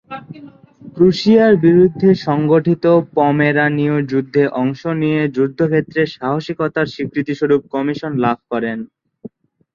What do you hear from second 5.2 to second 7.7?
যুদ্ধক্ষেত্রে সাহসিকতার স্বীকৃতিস্বরূপ